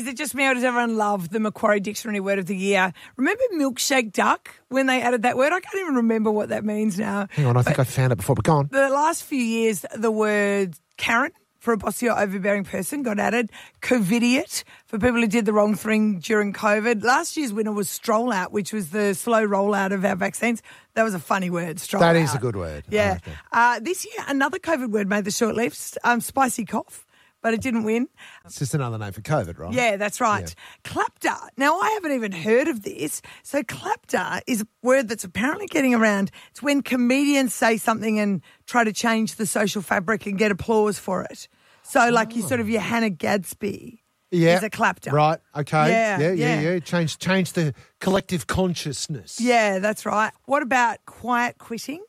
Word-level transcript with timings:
is 0.00 0.06
it 0.06 0.16
just 0.16 0.34
me 0.34 0.46
or 0.46 0.54
does 0.54 0.64
everyone 0.64 0.96
love 0.96 1.28
the 1.30 1.38
Macquarie 1.38 1.78
Dictionary 1.80 2.20
Word 2.20 2.38
of 2.38 2.46
the 2.46 2.56
Year? 2.56 2.92
Remember 3.16 3.42
milkshake 3.54 4.12
duck 4.12 4.54
when 4.68 4.86
they 4.86 5.02
added 5.02 5.22
that 5.22 5.36
word? 5.36 5.52
I 5.52 5.60
can't 5.60 5.76
even 5.82 5.94
remember 5.96 6.30
what 6.30 6.48
that 6.48 6.64
means 6.64 6.98
now. 6.98 7.26
Hang 7.32 7.44
on, 7.46 7.56
I 7.56 7.62
think 7.62 7.78
I 7.78 7.84
found 7.84 8.12
it 8.12 8.16
before, 8.16 8.34
but 8.34 8.44
go 8.44 8.54
on. 8.54 8.68
The 8.72 8.88
last 8.88 9.22
few 9.24 9.42
years, 9.42 9.84
the 9.94 10.10
word 10.10 10.74
Karen 10.96 11.32
for 11.58 11.74
a 11.74 11.76
bossy 11.76 12.08
or 12.08 12.18
overbearing 12.18 12.64
person 12.64 13.02
got 13.02 13.18
added. 13.18 13.50
COVIDiot 13.82 14.64
for 14.86 14.98
people 14.98 15.20
who 15.20 15.26
did 15.26 15.44
the 15.44 15.52
wrong 15.52 15.74
thing 15.74 16.18
during 16.20 16.54
COVID. 16.54 17.04
Last 17.04 17.36
year's 17.36 17.52
winner 17.52 17.72
was 17.72 17.90
stroll 17.90 18.32
out, 18.32 18.50
which 18.52 18.72
was 18.72 18.88
the 18.90 19.14
slow 19.14 19.46
rollout 19.46 19.92
of 19.92 20.02
our 20.04 20.16
vaccines. 20.16 20.62
That 20.94 21.02
was 21.02 21.12
a 21.12 21.18
funny 21.18 21.50
word, 21.50 21.78
stroll 21.78 22.00
That 22.00 22.16
out. 22.16 22.22
is 22.22 22.34
a 22.34 22.38
good 22.38 22.56
word. 22.56 22.84
Yeah. 22.88 23.18
like. 23.26 23.36
Uh, 23.52 23.80
this 23.80 24.06
year, 24.06 24.24
another 24.28 24.58
COVID 24.58 24.88
word 24.90 25.08
made 25.10 25.24
the 25.26 25.30
short 25.30 25.54
list, 25.54 25.98
um, 26.02 26.22
spicy 26.22 26.64
cough, 26.64 27.04
but 27.42 27.54
it 27.54 27.60
didn't 27.60 27.84
win. 27.84 28.08
It's 28.44 28.58
just 28.58 28.74
another 28.74 28.98
name 28.98 29.12
for 29.12 29.20
COVID, 29.22 29.58
right? 29.58 29.72
Yeah, 29.72 29.96
that's 29.96 30.20
right. 30.20 30.54
Clapter. 30.84 31.34
Now, 31.56 31.78
I 31.78 31.90
haven't 31.90 32.12
even 32.12 32.32
heard 32.32 32.68
of 32.68 32.82
this. 32.82 33.22
So, 33.42 33.62
clapter 33.62 34.40
is 34.46 34.62
a 34.62 34.66
word 34.82 35.08
that's 35.08 35.24
apparently 35.24 35.66
getting 35.66 35.94
around. 35.94 36.30
It's 36.50 36.62
when 36.62 36.82
comedians 36.82 37.54
say 37.54 37.76
something 37.76 38.18
and 38.18 38.42
try 38.66 38.84
to 38.84 38.92
change 38.92 39.36
the 39.36 39.46
social 39.46 39.82
fabric 39.82 40.26
and 40.26 40.38
get 40.38 40.50
applause 40.50 40.98
for 40.98 41.22
it. 41.22 41.48
So, 41.82 42.08
like 42.10 42.36
you 42.36 42.42
sort 42.42 42.60
of 42.60 42.68
your 42.68 42.80
oh. 42.80 42.84
Hannah 42.84 43.10
Gadsby 43.10 44.02
Yeah. 44.30 44.56
is 44.56 44.62
a 44.62 44.70
clapter. 44.70 45.10
Right. 45.10 45.40
Okay. 45.56 45.90
Yeah, 45.90 46.18
Yeah. 46.18 46.30
Yeah. 46.32 46.60
yeah. 46.60 46.70
Yeah. 46.72 46.78
Change. 46.80 47.18
Change 47.18 47.52
the 47.54 47.74
collective 48.00 48.46
consciousness. 48.46 49.40
Yeah, 49.40 49.78
that's 49.80 50.06
right. 50.06 50.32
What 50.44 50.62
about 50.62 50.98
quiet 51.06 51.58
quitting? 51.58 52.04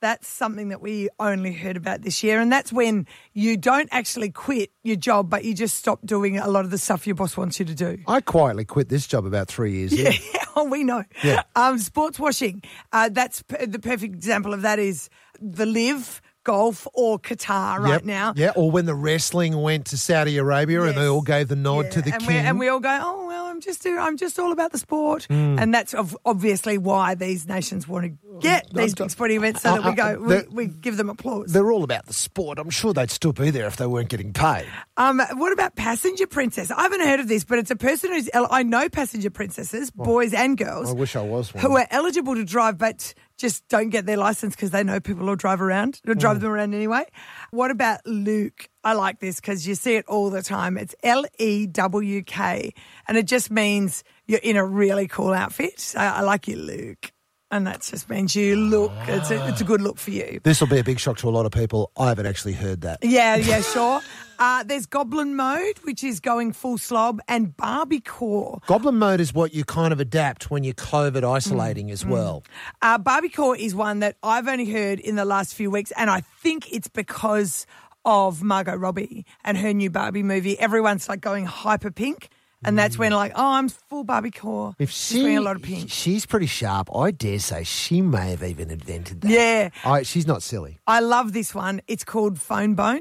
That's 0.00 0.28
something 0.28 0.68
that 0.68 0.82
we 0.82 1.08
only 1.18 1.52
heard 1.52 1.76
about 1.76 2.02
this 2.02 2.22
year. 2.22 2.38
And 2.38 2.52
that's 2.52 2.72
when 2.72 3.06
you 3.32 3.56
don't 3.56 3.88
actually 3.90 4.30
quit 4.30 4.70
your 4.82 4.96
job, 4.96 5.30
but 5.30 5.44
you 5.44 5.54
just 5.54 5.76
stop 5.76 6.00
doing 6.04 6.38
a 6.38 6.48
lot 6.48 6.64
of 6.64 6.70
the 6.70 6.78
stuff 6.78 7.06
your 7.06 7.16
boss 7.16 7.36
wants 7.36 7.58
you 7.58 7.64
to 7.66 7.74
do. 7.74 7.98
I 8.06 8.20
quietly 8.20 8.64
quit 8.64 8.88
this 8.90 9.06
job 9.06 9.24
about 9.24 9.48
three 9.48 9.72
years 9.72 9.92
in. 9.92 10.12
Yeah, 10.34 10.44
oh, 10.56 10.64
we 10.64 10.84
know. 10.84 11.04
Yeah. 11.22 11.42
Um, 11.54 11.78
sports 11.78 12.18
washing. 12.18 12.62
Uh, 12.92 13.08
that's 13.10 13.42
p- 13.42 13.66
the 13.66 13.78
perfect 13.78 14.14
example 14.14 14.52
of 14.54 14.62
that 14.62 14.78
is 14.78 15.08
the 15.40 15.66
live, 15.66 16.20
golf, 16.46 16.86
or 16.94 17.18
Qatar 17.18 17.78
right 17.80 17.90
Yep. 17.94 18.04
now. 18.04 18.32
Yeah. 18.36 18.52
Or 18.54 18.70
when 18.70 18.86
the 18.86 18.94
wrestling 18.94 19.60
went 19.60 19.86
to 19.86 19.98
Saudi 19.98 20.38
Arabia 20.38 20.82
and 20.84 20.96
they 20.96 21.06
all 21.06 21.22
gave 21.22 21.48
the 21.48 21.56
nod 21.56 21.86
Yeah, 21.86 21.90
to 21.90 22.02
the 22.02 22.12
and 22.14 22.22
king. 22.22 22.36
And 22.46 22.58
we 22.58 22.68
all 22.68 22.80
go, 22.80 22.98
oh 23.02 23.26
well, 23.26 23.46
I'm 23.46 23.60
just 23.60 23.84
I'm 23.86 24.16
just 24.16 24.38
all 24.38 24.52
about 24.52 24.70
the 24.72 24.78
sport, 24.78 25.24
Hmm. 25.24 25.58
and 25.58 25.74
that's 25.74 25.94
obviously 26.24 26.78
why 26.78 27.14
these 27.14 27.46
nations 27.48 27.88
want 27.88 28.04
to 28.06 28.12
get 28.40 28.66
these 28.72 28.94
big 28.94 29.10
sporting 29.10 29.38
events 29.38 29.62
so 29.62 29.72
that 29.72 29.82
we 29.84 29.90
Uh, 29.90 29.94
go 29.94 30.24
uh, 30.24 30.42
we, 30.50 30.66
we 30.66 30.66
give 30.66 30.96
them 30.98 31.08
applause. 31.10 31.52
They're 31.52 31.72
all 31.72 31.82
about 31.84 32.06
the 32.06 32.12
sport. 32.12 32.58
I'm 32.58 32.70
sure 32.70 32.92
they'd 32.92 33.10
still 33.10 33.32
be 33.32 33.50
there 33.50 33.66
if 33.66 33.76
they 33.76 33.86
weren't 33.86 34.08
getting 34.10 34.32
paid. 34.32 34.66
Um, 34.96 35.20
what 35.34 35.52
about 35.52 35.74
passenger 35.76 36.26
princess? 36.26 36.70
I 36.70 36.82
haven't 36.82 37.00
heard 37.00 37.20
of 37.20 37.28
this, 37.28 37.44
but 37.44 37.58
it's 37.58 37.70
a 37.70 37.76
person 37.76 38.12
who's 38.12 38.28
I 38.34 38.62
know 38.62 38.88
passenger 38.88 39.30
princesses, 39.30 39.90
boys 39.90 40.32
and 40.34 40.56
girls. 40.56 40.90
I 40.90 40.92
wish 40.92 41.16
I 41.16 41.22
was 41.22 41.52
one. 41.54 41.62
who 41.62 41.76
are 41.76 41.86
eligible 41.90 42.34
to 42.36 42.44
drive, 42.44 42.76
but 42.78 43.14
just 43.36 43.66
don't 43.68 43.90
get 43.90 44.06
their 44.06 44.16
license 44.16 44.54
because 44.56 44.70
they 44.70 44.82
know 44.82 44.98
people 45.00 45.26
will 45.26 45.36
drive 45.36 45.60
around 45.60 46.00
or 46.06 46.14
Hmm. 46.14 46.18
drive 46.18 46.40
them 46.40 46.50
around 46.52 46.74
anyway. 46.74 47.04
What 47.50 47.70
about 47.70 48.00
lewk? 48.06 48.68
I 48.84 48.92
like 48.94 49.20
this 49.20 49.36
because 49.40 49.66
you 49.66 49.74
see 49.74 49.96
it 49.96 50.06
all 50.06 50.30
the 50.30 50.42
time. 50.42 50.78
It's 50.78 50.94
L 51.02 51.24
E 51.38 51.66
W 51.66 52.22
K, 52.22 52.72
and 53.08 53.16
it 53.18 53.26
just 53.26 53.50
means 53.50 54.04
you're 54.26 54.40
in 54.42 54.56
a 54.56 54.64
really 54.64 55.08
cool 55.08 55.32
outfit. 55.32 55.94
I 55.96 56.22
like 56.22 56.48
you, 56.48 56.56
lewk. 56.56 57.12
And 57.50 57.64
that 57.66 57.80
just 57.82 58.10
means 58.10 58.34
you 58.34 58.56
look, 58.56 58.90
it's 59.06 59.30
a, 59.30 59.48
it's 59.48 59.60
a 59.60 59.64
good 59.64 59.80
look 59.80 59.98
for 59.98 60.10
you. 60.10 60.40
This 60.42 60.60
will 60.60 60.66
be 60.66 60.78
a 60.80 60.84
big 60.84 60.98
shock 60.98 61.16
to 61.18 61.28
a 61.28 61.30
lot 61.30 61.46
of 61.46 61.52
people. 61.52 61.92
I 61.96 62.08
haven't 62.08 62.26
actually 62.26 62.54
heard 62.54 62.80
that. 62.80 62.98
Yeah, 63.02 63.36
yeah, 63.36 63.60
sure. 63.72 64.00
Uh, 64.40 64.64
there's 64.64 64.84
Goblin 64.84 65.36
Mode, 65.36 65.78
which 65.84 66.02
is 66.02 66.18
going 66.18 66.52
full 66.52 66.76
slob, 66.76 67.20
and 67.28 67.56
Barbie 67.56 68.00
Core. 68.00 68.60
Goblin 68.66 68.96
mode 68.98 69.20
is 69.20 69.32
what 69.32 69.54
you 69.54 69.64
kind 69.64 69.92
of 69.92 70.00
adapt 70.00 70.50
when 70.50 70.64
you're 70.64 70.74
COVID 70.74 71.22
isolating 71.22 71.90
as 71.90 72.04
well. 72.04 72.42
Uh, 72.82 72.98
Barbie 72.98 73.28
Core 73.30 73.56
is 73.56 73.74
one 73.74 74.00
that 74.00 74.16
I've 74.22 74.48
only 74.48 74.70
heard 74.70 74.98
in 74.98 75.14
the 75.14 75.24
last 75.24 75.54
few 75.54 75.70
weeks, 75.70 75.92
and 75.96 76.10
I 76.10 76.20
think 76.20 76.70
it's 76.72 76.88
because 76.88 77.64
of 78.04 78.42
Margot 78.42 78.76
Robbie 78.76 79.24
and 79.44 79.56
her 79.56 79.72
new 79.72 79.88
Barbie 79.90 80.22
movie. 80.22 80.58
Everyone's 80.58 81.08
like 81.08 81.20
going 81.20 81.44
hyper 81.46 81.90
pink, 81.90 82.28
and 82.66 82.78
that's 82.78 82.98
when 82.98 83.12
like, 83.12 83.32
oh, 83.34 83.52
I'm 83.52 83.68
full 83.68 84.04
Barbie 84.04 84.30
Core. 84.30 84.74
If 84.78 84.90
Just 84.90 85.12
she, 85.12 85.22
wearing 85.22 85.38
a 85.38 85.40
lot 85.40 85.56
of 85.56 85.62
pink. 85.62 85.90
she's 85.90 86.26
pretty 86.26 86.46
sharp. 86.46 86.94
I 86.94 87.10
dare 87.10 87.38
say 87.38 87.64
she 87.64 88.02
may 88.02 88.30
have 88.30 88.42
even 88.42 88.70
invented 88.70 89.20
that. 89.22 89.30
Yeah. 89.30 89.70
I, 89.84 90.02
she's 90.02 90.26
not 90.26 90.42
silly. 90.42 90.78
I 90.86 91.00
love 91.00 91.32
this 91.32 91.54
one. 91.54 91.80
It's 91.86 92.04
called 92.04 92.40
Phone 92.40 92.74
Bone. 92.74 93.00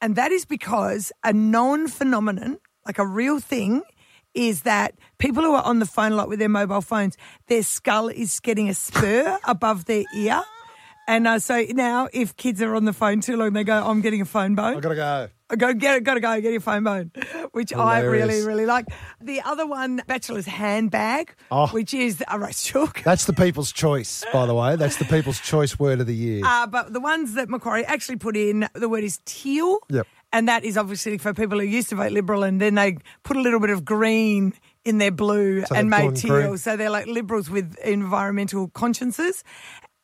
And 0.00 0.16
that 0.16 0.32
is 0.32 0.44
because 0.44 1.12
a 1.24 1.32
known 1.32 1.88
phenomenon, 1.88 2.58
like 2.84 2.98
a 2.98 3.06
real 3.06 3.40
thing, 3.40 3.82
is 4.34 4.62
that 4.62 4.94
people 5.18 5.42
who 5.42 5.54
are 5.54 5.64
on 5.64 5.78
the 5.78 5.86
phone 5.86 6.12
a 6.12 6.14
lot 6.16 6.28
with 6.28 6.38
their 6.38 6.48
mobile 6.48 6.82
phones, 6.82 7.16
their 7.48 7.62
skull 7.62 8.08
is 8.08 8.38
getting 8.40 8.68
a 8.68 8.74
spur 8.74 9.38
above 9.48 9.86
their 9.86 10.04
ear. 10.14 10.42
And 11.08 11.26
uh, 11.26 11.38
so 11.38 11.64
now, 11.70 12.08
if 12.12 12.36
kids 12.36 12.60
are 12.60 12.74
on 12.74 12.84
the 12.84 12.92
phone 12.92 13.20
too 13.20 13.36
long, 13.36 13.52
they 13.52 13.64
go, 13.64 13.86
I'm 13.86 14.00
getting 14.00 14.20
a 14.20 14.24
phone 14.26 14.54
bone. 14.56 14.76
I 14.76 14.80
gotta 14.80 14.94
go. 14.96 15.28
Go 15.48 15.72
get 15.74 15.96
it, 15.98 16.02
gotta 16.04 16.18
go, 16.20 16.40
get 16.40 16.50
your 16.50 16.60
phone 16.60 16.82
bone, 16.82 17.12
which 17.52 17.72
I 17.72 18.00
really, 18.00 18.42
really 18.42 18.66
like. 18.66 18.86
The 19.20 19.40
other 19.42 19.64
one, 19.64 20.02
bachelor's 20.08 20.46
handbag, 20.46 21.34
Oh. 21.52 21.68
which 21.68 21.94
is 21.94 22.22
a 22.28 22.36
race 22.38 22.64
chalk. 22.64 23.02
That's 23.04 23.26
the 23.26 23.32
people's 23.32 23.70
choice, 23.70 24.24
by 24.32 24.46
the 24.46 24.54
way. 24.54 24.74
That's 24.74 24.96
the 24.96 25.04
people's 25.04 25.38
choice 25.40 25.78
word 25.78 26.00
of 26.00 26.08
the 26.08 26.14
year. 26.16 26.42
Uh, 26.44 26.66
but 26.66 26.92
the 26.92 26.98
ones 27.00 27.34
that 27.34 27.48
Macquarie 27.48 27.84
actually 27.84 28.16
put 28.16 28.36
in, 28.36 28.68
the 28.74 28.88
word 28.88 29.04
is 29.04 29.20
teal. 29.24 29.78
Yep. 29.88 30.08
And 30.32 30.48
that 30.48 30.64
is 30.64 30.76
obviously 30.76 31.16
for 31.18 31.32
people 31.32 31.60
who 31.60 31.64
used 31.64 31.90
to 31.90 31.94
vote 31.94 32.10
Liberal 32.10 32.42
and 32.42 32.60
then 32.60 32.74
they 32.74 32.98
put 33.22 33.36
a 33.36 33.40
little 33.40 33.60
bit 33.60 33.70
of 33.70 33.84
green 33.84 34.52
in 34.84 34.98
their 34.98 35.12
blue 35.12 35.64
So 35.64 35.76
and 35.76 35.88
made 35.88 36.16
teal. 36.16 36.34
green. 36.42 36.58
So 36.58 36.76
they're 36.76 36.90
like 36.90 37.06
Liberals 37.06 37.48
with 37.48 37.76
environmental 37.84 38.68
consciences. 38.70 39.44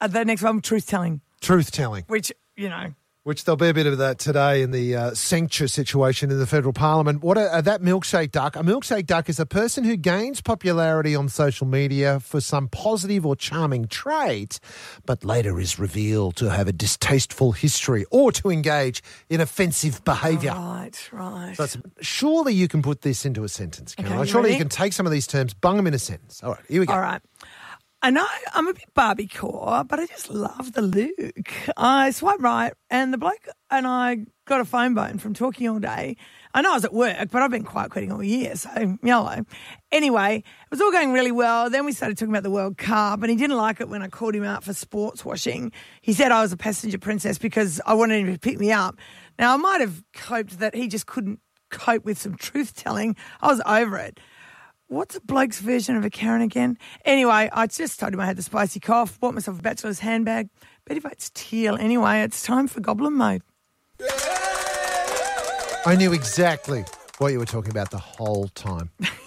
Uh, 0.00 0.06
the 0.06 0.24
next 0.24 0.42
one, 0.42 0.60
truth 0.60 0.86
telling, 0.86 1.20
Truth 1.40 1.72
telling, 1.72 2.04
which, 2.06 2.32
you 2.56 2.68
know, 2.68 2.94
which 3.24 3.44
there'll 3.44 3.56
be 3.56 3.68
a 3.68 3.74
bit 3.74 3.86
of 3.86 3.98
that 3.98 4.18
today 4.18 4.62
in 4.62 4.72
the 4.72 4.96
uh, 4.96 5.14
censure 5.14 5.68
situation 5.68 6.30
in 6.30 6.38
the 6.38 6.46
federal 6.46 6.72
parliament. 6.72 7.22
What 7.22 7.38
a, 7.38 7.54
uh, 7.54 7.60
that 7.60 7.80
milkshake 7.80 8.32
duck? 8.32 8.56
A 8.56 8.60
milkshake 8.60 9.06
duck 9.06 9.28
is 9.28 9.38
a 9.38 9.46
person 9.46 9.84
who 9.84 9.96
gains 9.96 10.40
popularity 10.40 11.14
on 11.14 11.28
social 11.28 11.66
media 11.66 12.18
for 12.18 12.40
some 12.40 12.68
positive 12.68 13.24
or 13.24 13.36
charming 13.36 13.86
trait, 13.86 14.58
but 15.06 15.24
later 15.24 15.60
is 15.60 15.78
revealed 15.78 16.36
to 16.36 16.50
have 16.50 16.66
a 16.66 16.72
distasteful 16.72 17.52
history 17.52 18.04
or 18.10 18.32
to 18.32 18.50
engage 18.50 19.02
in 19.30 19.40
offensive 19.40 20.04
behaviour. 20.04 20.52
right, 20.52 21.08
right. 21.12 21.56
So 21.56 21.80
surely 22.00 22.54
you 22.54 22.66
can 22.66 22.82
put 22.82 23.02
this 23.02 23.24
into 23.24 23.44
a 23.44 23.48
sentence, 23.48 23.94
Caroline. 23.94 24.18
you 24.20 24.26
surely 24.26 24.52
you 24.52 24.58
can 24.58 24.68
take 24.68 24.92
some 24.92 25.06
of 25.06 25.12
these 25.12 25.26
terms, 25.26 25.54
bung 25.54 25.76
them 25.76 25.86
in 25.86 25.94
a 25.94 25.98
sentence. 25.98 26.42
All 26.42 26.50
right, 26.50 26.64
here 26.68 26.80
we 26.80 26.86
go. 26.86 26.94
All 26.94 27.00
right. 27.00 27.22
I 28.04 28.10
know 28.10 28.26
I'm 28.52 28.66
a 28.66 28.74
bit 28.74 28.92
Barbie 28.94 29.28
core, 29.28 29.84
but 29.84 30.00
I 30.00 30.06
just 30.06 30.28
love 30.28 30.72
the 30.72 30.82
look. 30.82 31.52
I 31.76 32.10
swipe 32.10 32.42
right, 32.42 32.72
and 32.90 33.14
the 33.14 33.18
bloke 33.18 33.46
and 33.70 33.86
I 33.86 34.24
got 34.44 34.60
a 34.60 34.64
phone 34.64 34.94
bone 34.94 35.18
from 35.18 35.34
talking 35.34 35.68
all 35.68 35.78
day. 35.78 36.16
I 36.52 36.62
know 36.62 36.72
I 36.72 36.74
was 36.74 36.84
at 36.84 36.92
work, 36.92 37.28
but 37.30 37.42
I've 37.42 37.52
been 37.52 37.62
quiet 37.62 37.92
quitting 37.92 38.10
all 38.10 38.20
year, 38.20 38.56
so 38.56 38.98
yellow. 39.04 39.44
Anyway, 39.92 40.38
it 40.38 40.70
was 40.72 40.80
all 40.80 40.90
going 40.90 41.12
really 41.12 41.30
well. 41.30 41.70
Then 41.70 41.84
we 41.84 41.92
started 41.92 42.18
talking 42.18 42.32
about 42.32 42.42
the 42.42 42.50
World 42.50 42.76
Cup, 42.76 43.22
and 43.22 43.30
he 43.30 43.36
didn't 43.36 43.56
like 43.56 43.80
it 43.80 43.88
when 43.88 44.02
I 44.02 44.08
called 44.08 44.34
him 44.34 44.42
out 44.42 44.64
for 44.64 44.74
sports 44.74 45.24
washing. 45.24 45.70
He 46.00 46.12
said 46.12 46.32
I 46.32 46.42
was 46.42 46.50
a 46.50 46.56
passenger 46.56 46.98
princess 46.98 47.38
because 47.38 47.80
I 47.86 47.94
wanted 47.94 48.26
him 48.26 48.32
to 48.32 48.38
pick 48.40 48.58
me 48.58 48.72
up. 48.72 48.96
Now, 49.38 49.54
I 49.54 49.56
might 49.58 49.80
have 49.80 50.02
coped 50.12 50.58
that 50.58 50.74
he 50.74 50.88
just 50.88 51.06
couldn't 51.06 51.38
cope 51.70 52.04
with 52.04 52.18
some 52.18 52.34
truth 52.34 52.74
telling. 52.74 53.14
I 53.40 53.46
was 53.46 53.62
over 53.64 53.96
it. 53.96 54.18
What's 54.92 55.16
a 55.16 55.22
bloke's 55.22 55.58
version 55.58 55.96
of 55.96 56.04
a 56.04 56.10
Karen 56.10 56.42
again? 56.42 56.76
Anyway, 57.06 57.48
I 57.50 57.66
just 57.66 57.98
told 57.98 58.12
him 58.12 58.20
I 58.20 58.26
had 58.26 58.36
the 58.36 58.42
spicy 58.42 58.78
cough, 58.78 59.18
bought 59.18 59.32
myself 59.32 59.58
a 59.58 59.62
bachelor's 59.62 60.00
handbag. 60.00 60.50
Bet 60.84 60.98
if 60.98 61.06
it's 61.06 61.30
teal. 61.32 61.76
Anyway, 61.76 62.20
it's 62.20 62.42
time 62.42 62.68
for 62.68 62.80
goblin 62.80 63.14
mode. 63.14 63.40
I 65.86 65.96
knew 65.96 66.12
exactly 66.12 66.84
what 67.16 67.32
you 67.32 67.38
were 67.38 67.46
talking 67.46 67.70
about 67.70 67.90
the 67.90 67.96
whole 67.96 68.48
time. 68.48 68.90